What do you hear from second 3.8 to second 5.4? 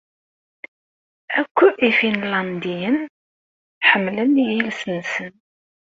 ḥemmlen iles-nsen.